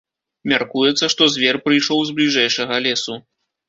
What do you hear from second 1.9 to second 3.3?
з бліжэйшага лесу.